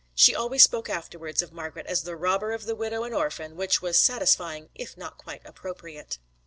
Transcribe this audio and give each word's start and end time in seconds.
She 0.15 0.33
always 0.33 0.63
spoke 0.63 0.89
afterwards 0.89 1.43
of 1.43 1.53
Margret 1.53 1.85
as 1.85 2.01
the 2.01 2.15
robber 2.15 2.53
of 2.53 2.65
the 2.65 2.75
widow 2.75 3.03
and 3.03 3.13
orphan, 3.13 3.55
which 3.55 3.83
was 3.83 3.99
satisfying 3.99 4.69
if 4.73 4.97
not 4.97 5.19
quite 5.19 5.43
appropriate. 5.45 6.17